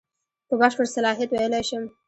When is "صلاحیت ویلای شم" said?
0.95-1.83